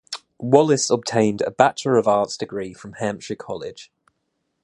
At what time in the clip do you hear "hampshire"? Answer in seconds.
2.93-3.35